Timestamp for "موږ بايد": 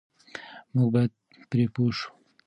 0.75-1.11